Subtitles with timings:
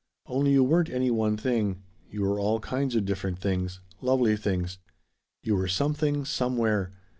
[0.25, 1.83] Only you weren't any one thing.
[2.09, 3.81] You were all kinds of different things.
[4.01, 4.79] Lovely things.
[5.43, 6.91] You were Something Somewhere.